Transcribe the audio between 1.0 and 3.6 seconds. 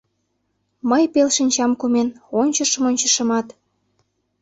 пел шинчам кумен, ончышым-ончышымат...